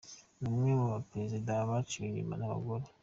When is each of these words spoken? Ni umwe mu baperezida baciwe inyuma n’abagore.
Ni 0.39 0.47
umwe 0.51 0.71
mu 0.79 0.85
baperezida 0.93 1.53
baciwe 1.69 2.05
inyuma 2.07 2.33
n’abagore. 2.37 2.85